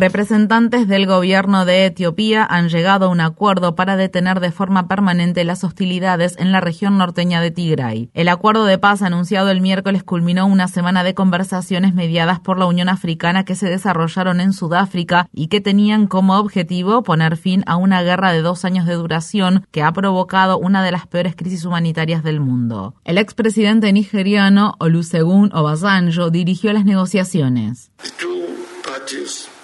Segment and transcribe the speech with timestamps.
[0.00, 5.44] Representantes del gobierno de Etiopía han llegado a un acuerdo para detener de forma permanente
[5.44, 8.08] las hostilidades en la región norteña de Tigray.
[8.14, 12.64] El acuerdo de paz anunciado el miércoles culminó una semana de conversaciones mediadas por la
[12.64, 17.76] Unión Africana que se desarrollaron en Sudáfrica y que tenían como objetivo poner fin a
[17.76, 21.66] una guerra de dos años de duración que ha provocado una de las peores crisis
[21.66, 22.94] humanitarias del mundo.
[23.04, 27.90] El expresidente nigeriano Olusegun Obasanjo dirigió las negociaciones.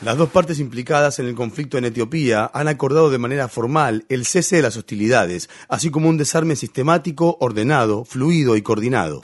[0.02, 4.26] Las dos partes implicadas en el conflicto en Etiopía han acordado de manera formal el
[4.26, 9.22] cese de las hostilidades, así como un desarme sistemático, ordenado, fluido y coordinado.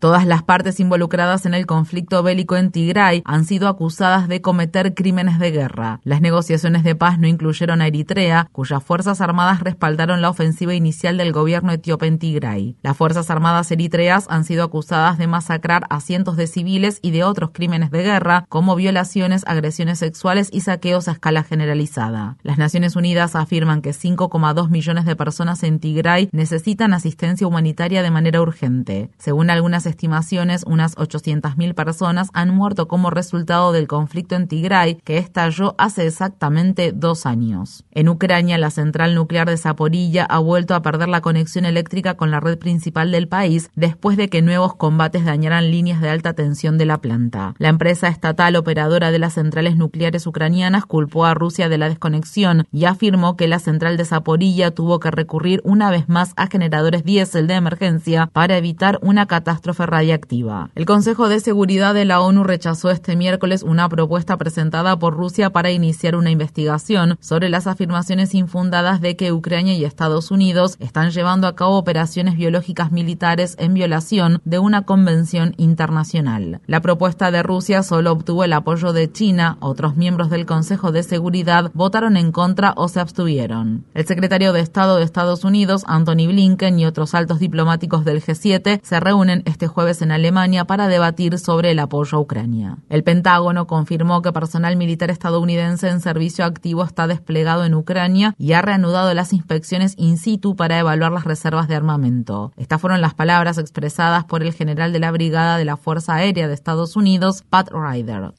[0.00, 4.94] Todas las partes involucradas en el conflicto bélico en Tigray han sido acusadas de cometer
[4.94, 6.00] crímenes de guerra.
[6.04, 11.18] Las negociaciones de paz no incluyeron a Eritrea, cuyas fuerzas armadas respaldaron la ofensiva inicial
[11.18, 12.76] del gobierno etíope en Tigray.
[12.80, 17.22] Las fuerzas armadas eritreas han sido acusadas de masacrar a cientos de civiles y de
[17.24, 22.38] otros crímenes de guerra, como violaciones, agresiones sexuales y saqueos a escala generalizada.
[22.42, 28.10] Las Naciones Unidas afirman que 5,2 millones de personas en Tigray necesitan asistencia humanitaria de
[28.10, 29.10] manera urgente.
[29.18, 35.18] Según algunas estimaciones, unas 800.000 personas han muerto como resultado del conflicto en Tigray, que
[35.18, 37.84] estalló hace exactamente dos años.
[37.90, 42.30] En Ucrania, la central nuclear de Zaporilla ha vuelto a perder la conexión eléctrica con
[42.30, 46.78] la red principal del país después de que nuevos combates dañaran líneas de alta tensión
[46.78, 47.54] de la planta.
[47.58, 52.66] La empresa estatal operadora de las centrales nucleares ucranianas culpó a Rusia de la desconexión
[52.72, 57.04] y afirmó que la central de Zaporilla tuvo que recurrir una vez más a generadores
[57.04, 60.70] diésel de emergencia para evitar una catástrofe radiactiva.
[60.74, 65.50] El Consejo de Seguridad de la ONU rechazó este miércoles una propuesta presentada por Rusia
[65.50, 71.10] para iniciar una investigación sobre las afirmaciones infundadas de que Ucrania y Estados Unidos están
[71.10, 76.60] llevando a cabo operaciones biológicas militares en violación de una convención internacional.
[76.66, 81.02] La propuesta de Rusia solo obtuvo el apoyo de China, otros miembros del Consejo de
[81.02, 83.84] Seguridad votaron en contra o se abstuvieron.
[83.94, 88.80] El secretario de Estado de Estados Unidos, Anthony Blinken, y otros altos diplomáticos del G7
[88.82, 92.76] se reúnen este jueves en Alemania para debatir sobre el apoyo a Ucrania.
[92.88, 98.52] El Pentágono confirmó que personal militar estadounidense en servicio activo está desplegado en Ucrania y
[98.52, 102.52] ha reanudado las inspecciones in situ para evaluar las reservas de armamento.
[102.56, 106.48] Estas fueron las palabras expresadas por el general de la Brigada de la Fuerza Aérea
[106.48, 108.32] de Estados Unidos, Pat Ryder.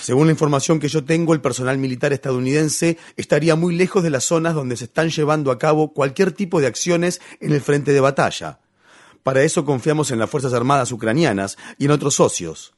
[0.00, 4.24] Según la información que yo tengo, el personal militar estadounidense estaría muy lejos de las
[4.24, 8.00] zonas donde se están llevando a cabo cualquier tipo de acciones en el frente de
[8.00, 8.58] batalla.
[9.22, 12.74] Para eso confiamos en las Fuerzas Armadas ucranianas y en otros socios.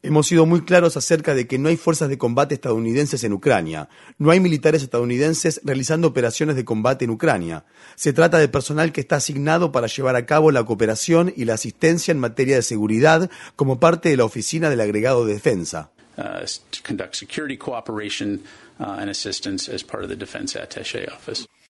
[0.00, 3.88] Hemos sido muy claros acerca de que no hay fuerzas de combate estadounidenses en Ucrania,
[4.16, 7.64] no hay militares estadounidenses realizando operaciones de combate en Ucrania.
[7.96, 11.54] Se trata de personal que está asignado para llevar a cabo la cooperación y la
[11.54, 15.90] asistencia en materia de seguridad como parte de la Oficina del Agregado de Defensa.
[16.16, 16.44] Uh,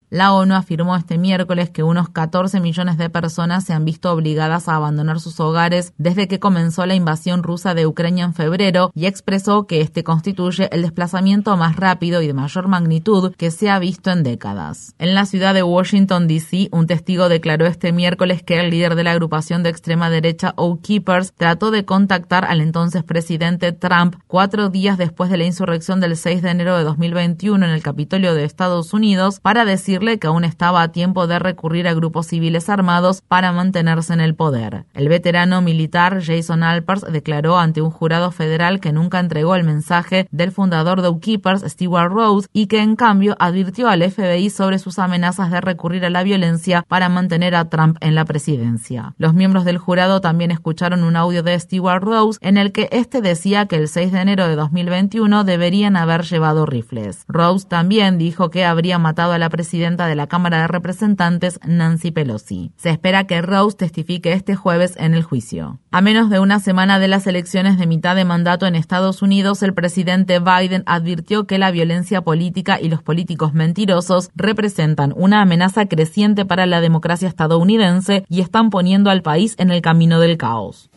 [0.09, 4.67] la ONU afirmó este miércoles que unos 14 millones de personas se han visto obligadas
[4.67, 9.05] a abandonar sus hogares desde que comenzó la invasión rusa de Ucrania en febrero y
[9.05, 13.77] expresó que este constituye el desplazamiento más rápido y de mayor magnitud que se ha
[13.79, 14.95] visto en décadas.
[14.97, 19.03] En la ciudad de Washington, D.C., un testigo declaró este miércoles que el líder de
[19.03, 24.69] la agrupación de extrema derecha Oath Keepers trató de contactar al entonces presidente Trump cuatro
[24.69, 28.43] días después de la insurrección del 6 de enero de 2021 en el Capitolio de
[28.43, 33.21] Estados Unidos para decir que aún estaba a tiempo de recurrir a grupos civiles armados
[33.21, 34.85] para mantenerse en el poder.
[34.93, 40.27] El veterano militar Jason Alpers declaró ante un jurado federal que nunca entregó el mensaje
[40.31, 44.99] del fundador de Keepers, Stewart Rhodes, y que en cambio advirtió al FBI sobre sus
[44.99, 49.15] amenazas de recurrir a la violencia para mantener a Trump en la presidencia.
[49.17, 53.21] Los miembros del jurado también escucharon un audio de Stewart Rhodes en el que este
[53.21, 57.25] decía que el 6 de enero de 2021 deberían haber llevado rifles.
[57.27, 62.11] Rhodes también dijo que habría matado a la presidenta de la Cámara de Representantes, Nancy
[62.11, 62.71] Pelosi.
[62.77, 65.79] Se espera que Rose testifique este jueves en el juicio.
[65.91, 69.63] A menos de una semana de las elecciones de mitad de mandato en Estados Unidos,
[69.63, 75.87] el presidente Biden advirtió que la violencia política y los políticos mentirosos representan una amenaza
[75.87, 80.89] creciente para la democracia estadounidense y están poniendo al país en el camino del caos.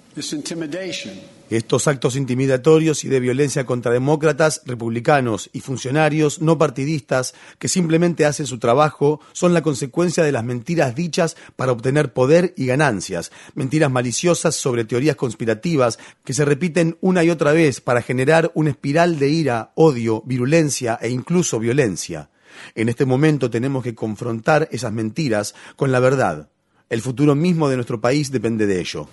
[1.54, 8.24] Estos actos intimidatorios y de violencia contra demócratas, republicanos y funcionarios no partidistas que simplemente
[8.24, 13.32] hacen su trabajo son la consecuencia de las mentiras dichas para obtener poder y ganancias,
[13.54, 18.70] mentiras maliciosas sobre teorías conspirativas que se repiten una y otra vez para generar una
[18.70, 22.30] espiral de ira, odio, virulencia e incluso violencia.
[22.74, 26.48] En este momento tenemos que confrontar esas mentiras con la verdad.
[26.88, 29.06] El futuro mismo de nuestro país depende de ello.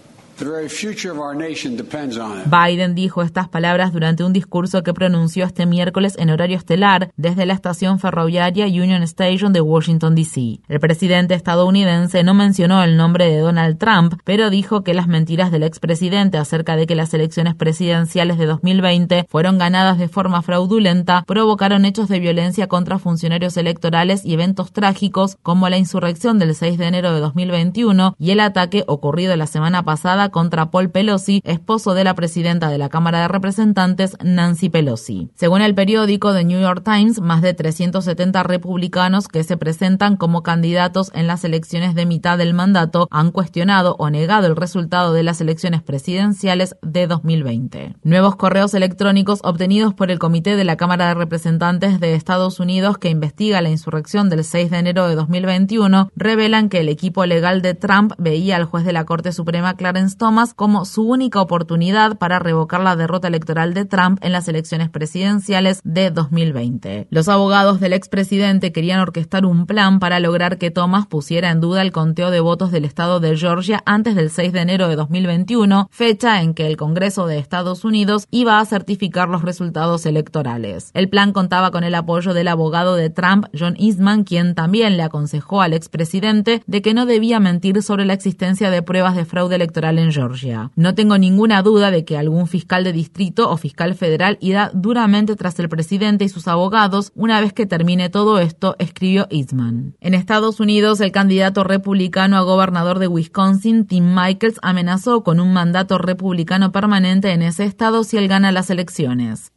[2.45, 7.45] Biden dijo estas palabras durante un discurso que pronunció este miércoles en horario estelar desde
[7.45, 10.61] la estación ferroviaria Union Station de Washington, D.C.
[10.69, 15.51] El presidente estadounidense no mencionó el nombre de Donald Trump, pero dijo que las mentiras
[15.51, 21.23] del expresidente acerca de que las elecciones presidenciales de 2020 fueron ganadas de forma fraudulenta
[21.27, 26.77] provocaron hechos de violencia contra funcionarios electorales y eventos trágicos como la insurrección del 6
[26.77, 31.93] de enero de 2021 y el ataque ocurrido la semana pasada contra Paul Pelosi, esposo
[31.93, 35.29] de la presidenta de la Cámara de Representantes, Nancy Pelosi.
[35.35, 40.43] Según el periódico The New York Times, más de 370 republicanos que se presentan como
[40.43, 45.23] candidatos en las elecciones de mitad del mandato han cuestionado o negado el resultado de
[45.23, 47.95] las elecciones presidenciales de 2020.
[48.03, 52.97] Nuevos correos electrónicos obtenidos por el Comité de la Cámara de Representantes de Estados Unidos
[52.97, 57.61] que investiga la insurrección del 6 de enero de 2021 revelan que el equipo legal
[57.61, 62.19] de Trump veía al juez de la Corte Suprema Clarence Thomas como su única oportunidad
[62.19, 67.07] para revocar la derrota electoral de Trump en las elecciones presidenciales de 2020.
[67.09, 71.81] Los abogados del expresidente querían orquestar un plan para lograr que Thomas pusiera en duda
[71.81, 75.89] el conteo de votos del estado de Georgia antes del 6 de enero de 2021,
[75.91, 80.91] fecha en que el Congreso de Estados Unidos iba a certificar los resultados electorales.
[80.93, 85.03] El plan contaba con el apoyo del abogado de Trump, John Eastman, quien también le
[85.03, 89.55] aconsejó al expresidente de que no debía mentir sobre la existencia de pruebas de fraude
[89.55, 90.71] electoral en Georgia.
[90.75, 95.35] No tengo ninguna duda de que algún fiscal de distrito o fiscal federal irá duramente
[95.35, 99.95] tras el presidente y sus abogados una vez que termine todo esto, escribió Eastman.
[99.99, 105.53] En Estados Unidos, el candidato republicano a gobernador de Wisconsin, Tim Michaels, amenazó con un
[105.53, 109.51] mandato republicano permanente en ese estado si él gana las elecciones.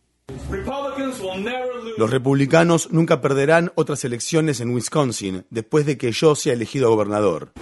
[1.99, 7.52] Los republicanos nunca perderán otras elecciones en Wisconsin después de que yo sea elegido gobernador.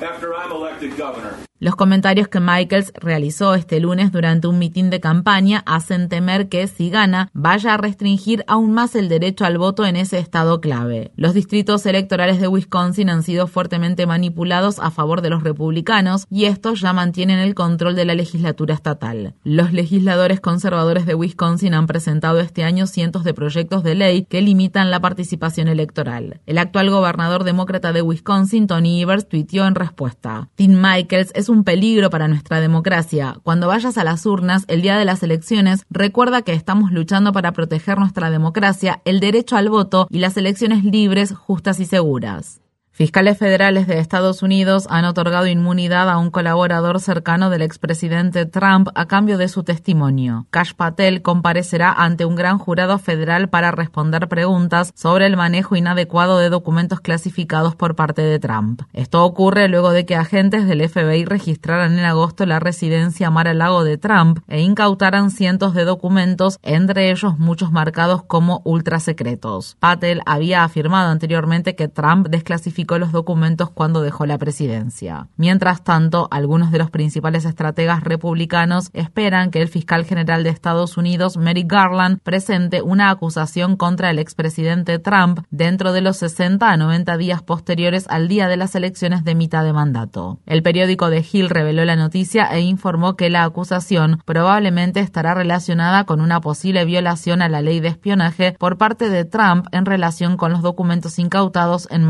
[1.63, 6.67] Los comentarios que Michaels realizó este lunes durante un mitin de campaña hacen temer que,
[6.67, 11.13] si gana, vaya a restringir aún más el derecho al voto en ese estado clave.
[11.17, 16.47] Los distritos electorales de Wisconsin han sido fuertemente manipulados a favor de los republicanos y
[16.47, 19.35] estos ya mantienen el control de la legislatura estatal.
[19.45, 24.41] Los legisladores conservadores de Wisconsin han presentado este año cientos de proyectos de ley que
[24.41, 26.41] limitan la participación electoral.
[26.47, 31.65] El actual gobernador demócrata de Wisconsin, Tony Evers, tuiteó en respuesta: Tim Michaels es un
[31.65, 33.37] peligro para nuestra democracia.
[33.43, 37.53] Cuando vayas a las urnas el día de las elecciones, recuerda que estamos luchando para
[37.53, 42.61] proteger nuestra democracia, el derecho al voto y las elecciones libres, justas y seguras.
[42.93, 48.89] Fiscales federales de Estados Unidos han otorgado inmunidad a un colaborador cercano del expresidente Trump
[48.95, 50.47] a cambio de su testimonio.
[50.51, 56.39] Cash Patel comparecerá ante un gran jurado federal para responder preguntas sobre el manejo inadecuado
[56.39, 58.83] de documentos clasificados por parte de Trump.
[58.93, 63.99] Esto ocurre luego de que agentes del FBI registraran en agosto la residencia Mar-a-Lago de
[63.99, 69.77] Trump e incautaran cientos de documentos, entre ellos muchos marcados como ultrasecretos.
[69.79, 75.29] Patel había afirmado anteriormente que Trump desclasificó los documentos cuando dejó la presidencia.
[75.37, 80.97] Mientras tanto, algunos de los principales estrategas republicanos esperan que el fiscal general de Estados
[80.97, 86.77] Unidos, Merrick Garland, presente una acusación contra el expresidente Trump dentro de los 60 a
[86.77, 90.39] 90 días posteriores al día de las elecciones de mitad de mandato.
[90.47, 96.05] El periódico de Hill reveló la noticia e informó que la acusación probablemente estará relacionada
[96.05, 100.37] con una posible violación a la ley de espionaje por parte de Trump en relación
[100.37, 102.05] con los documentos incautados en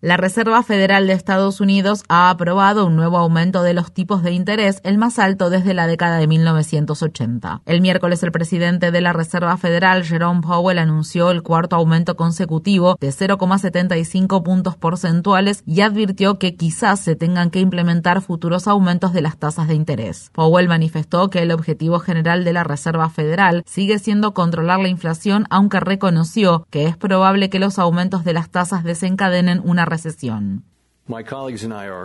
[0.00, 4.32] La Reserva Federal de Estados Unidos ha aprobado un nuevo aumento de los tipos de
[4.32, 7.62] interés, el más alto desde la década de 1980.
[7.66, 12.96] El miércoles el presidente de la Reserva Federal, Jerome Powell, anunció el cuarto aumento consecutivo
[13.00, 19.22] de 0,75 puntos porcentuales y advirtió que quizás se tengan que implementar futuros aumentos de
[19.22, 20.30] las tasas de interés.
[20.32, 25.46] Powell manifestó que el objetivo general de la Reserva Federal sigue siendo controlar la inflación,
[25.50, 30.64] aunque reconoció que es probable que los aumentos de las tasas desencadenen recesión.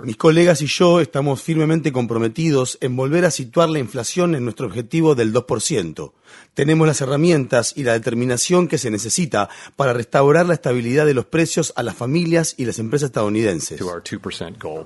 [0.04, 4.68] Mis colegas y yo estamos firmemente comprometidos en volver a situar la inflación en nuestro
[4.68, 6.12] objetivo del 2%.
[6.54, 11.26] Tenemos las herramientas y la determinación que se necesita para restaurar la estabilidad de los
[11.26, 13.82] precios a las familias y las empresas estadounidenses.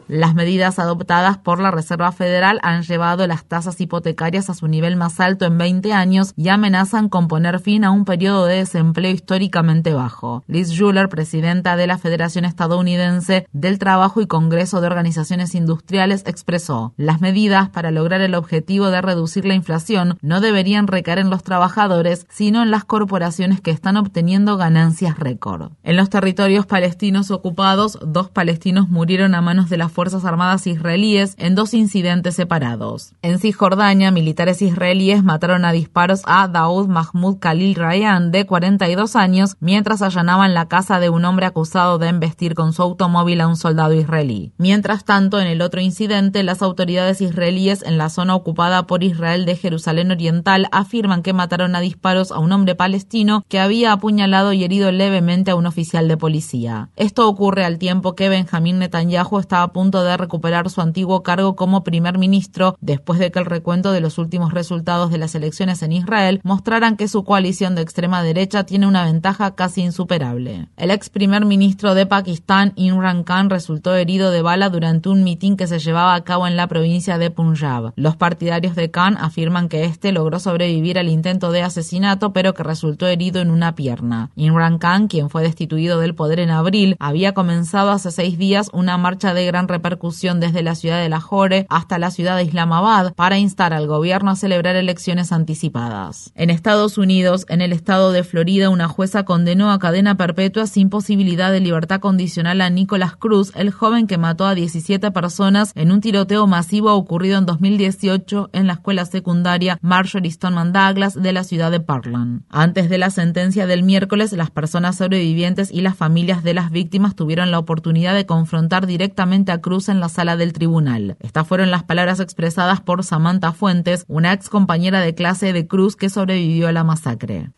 [0.08, 4.96] Las medidas adoptadas por la Reserva Federal han llevado las tasas hipotecarias a su nivel
[4.96, 9.12] más alto en 20 años y amenazan con poner fin a un periodo de desempleo
[9.12, 10.44] históricamente bajo.
[10.48, 16.94] Liz Schuller, presidenta de la Federación Estadounidense del Trabajo, y Congreso de Organizaciones Industriales expresó,
[16.98, 21.35] las medidas para lograr el objetivo de reducir la inflación no deberían recaer en los
[21.44, 25.72] trabajadores, sino en las corporaciones que están obteniendo ganancias récord.
[25.84, 31.36] En los territorios palestinos ocupados, dos palestinos murieron a manos de las Fuerzas Armadas israelíes
[31.38, 33.14] en dos incidentes separados.
[33.22, 39.58] En Cisjordania, militares israelíes mataron a disparos a Daoud Mahmoud Khalil Rayan, de 42 años,
[39.60, 43.56] mientras allanaban la casa de un hombre acusado de embestir con su automóvil a un
[43.56, 44.54] soldado israelí.
[44.58, 49.46] Mientras tanto, en el otro incidente, las autoridades israelíes en la zona ocupada por Israel
[49.46, 54.54] de Jerusalén Oriental afirman que mataron a disparos a un hombre palestino que había apuñalado
[54.54, 56.90] y herido levemente a un oficial de policía.
[56.96, 61.56] Esto ocurre al tiempo que Benjamín Netanyahu está a punto de recuperar su antiguo cargo
[61.56, 65.82] como primer ministro después de que el recuento de los últimos resultados de las elecciones
[65.82, 70.68] en Israel mostraran que su coalición de extrema derecha tiene una ventaja casi insuperable.
[70.78, 75.58] El ex primer ministro de Pakistán, Imran Khan, resultó herido de bala durante un mitin
[75.58, 77.94] que se llevaba a cabo en la provincia de Punjab.
[77.96, 82.62] Los partidarios de Khan afirman que este logró sobrevivir al intento de asesinato, pero que
[82.62, 84.30] resultó herido en una pierna.
[84.36, 88.98] Imran Khan, quien fue destituido del poder en abril, había comenzado hace seis días una
[88.98, 93.40] marcha de gran repercusión desde la ciudad de Lahore hasta la ciudad de Islamabad para
[93.40, 96.32] instar al gobierno a celebrar elecciones anticipadas.
[96.36, 100.90] En Estados Unidos, en el estado de Florida, una jueza condenó a cadena perpetua sin
[100.90, 105.92] posibilidad de libertad condicional a Nicholas Cruz, el joven que mató a 17 personas en
[105.92, 111.44] un tiroteo masivo ocurrido en 2018 en la escuela secundaria Marjorie Stoneman Douglas de la
[111.44, 112.44] ciudad de Portland.
[112.50, 117.16] Antes de la sentencia del miércoles, las personas sobrevivientes y las familias de las víctimas
[117.16, 121.18] tuvieron la oportunidad de confrontar directamente a Cruz en la sala del tribunal.
[121.20, 125.96] Estas fueron las palabras expresadas por Samantha Fuentes, una ex compañera de clase de Cruz
[125.96, 127.52] que sobrevivió a la masacre.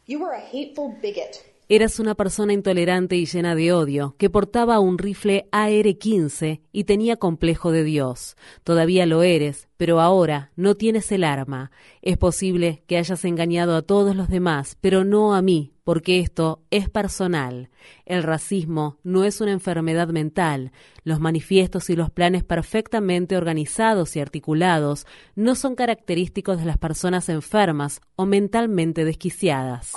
[1.70, 7.18] Eras una persona intolerante y llena de odio, que portaba un rifle AR-15 y tenía
[7.18, 8.38] complejo de Dios.
[8.63, 11.72] Todavía lo eres, pero ahora no tienes el arma.
[12.02, 16.64] Es posible que hayas engañado a todos los demás, pero no a mí, porque esto
[16.72, 17.70] es personal.
[18.06, 20.72] El racismo no es una enfermedad mental.
[21.04, 25.06] Los manifiestos y los planes perfectamente organizados y articulados
[25.36, 29.92] no son característicos de las personas enfermas o mentalmente desquiciadas.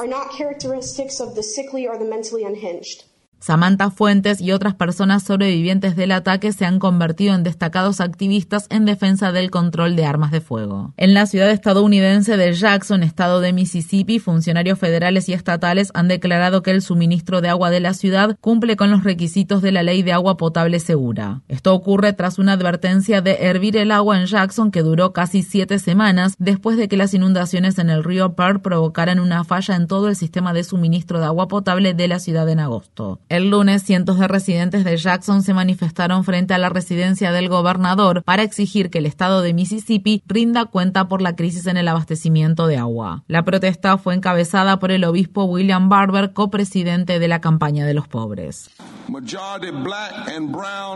[3.41, 8.85] Samantha Fuentes y otras personas sobrevivientes del ataque se han convertido en destacados activistas en
[8.85, 10.93] defensa del control de armas de fuego.
[10.99, 16.63] En la ciudad estadounidense de Jackson, estado de Mississippi, funcionarios federales y estatales han declarado
[16.63, 20.03] que el suministro de agua de la ciudad cumple con los requisitos de la ley
[20.03, 21.41] de agua potable segura.
[21.49, 25.79] Esto ocurre tras una advertencia de hervir el agua en Jackson que duró casi siete
[25.79, 30.09] semanas después de que las inundaciones en el río Pearl provocaran una falla en todo
[30.09, 33.19] el sistema de suministro de agua potable de la ciudad en agosto.
[33.31, 38.25] El lunes, cientos de residentes de Jackson se manifestaron frente a la residencia del gobernador
[38.25, 42.67] para exigir que el estado de Mississippi rinda cuenta por la crisis en el abastecimiento
[42.67, 43.23] de agua.
[43.29, 48.09] La protesta fue encabezada por el obispo William Barber, copresidente de la campaña de los
[48.09, 48.69] pobres.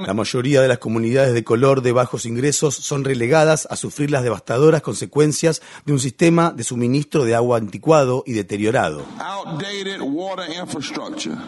[0.06, 4.22] La mayoría de las comunidades de color de bajos ingresos son relegadas a sufrir las
[4.22, 9.02] devastadoras consecuencias de un sistema de suministro de agua anticuado y deteriorado.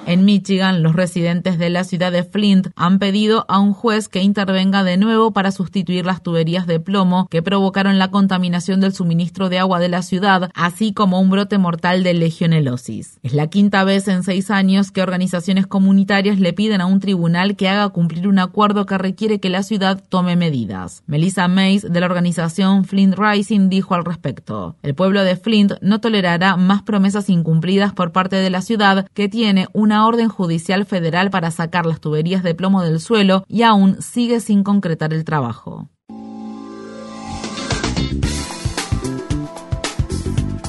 [0.06, 4.22] En Michigan, los residentes de la ciudad de Flint han pedido a un juez que
[4.22, 9.48] intervenga de nuevo para sustituir las tuberías de plomo que provocaron la contaminación del suministro
[9.48, 13.18] de agua de la ciudad, así como un brote mortal de legionelosis.
[13.22, 17.54] Es la quinta vez en seis años que organizaciones comunitarias le piden a un tribunal
[17.54, 21.04] que haga cumplir un acuerdo que requiere que la ciudad tome medidas.
[21.06, 26.00] Melissa Mays de la organización Flint Rising dijo al respecto, el pueblo de Flint no
[26.00, 31.30] tolerará más promesas incumplidas por parte de la ciudad que tiene una orden judicial federal
[31.30, 35.88] para sacar las tuberías de plomo del suelo y aún sigue sin concretar el trabajo.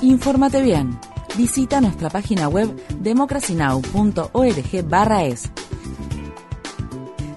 [0.01, 0.97] Infórmate bien.
[1.37, 5.66] Visita nuestra página web democracynow.org/es.